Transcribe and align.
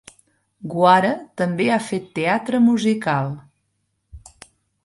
Guare 0.73 1.11
també 1.41 1.69
ha 1.73 1.77
fet 1.89 2.09
teatre 2.17 2.65
musical. 2.71 3.33